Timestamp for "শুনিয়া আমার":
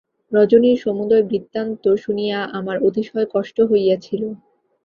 1.97-2.77